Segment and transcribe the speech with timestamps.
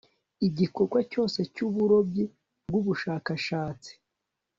[0.47, 2.25] igikorwa cyose cy uburobyi
[2.67, 3.91] bw ubushakashatsi